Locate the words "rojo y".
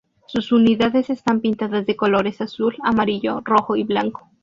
3.45-3.83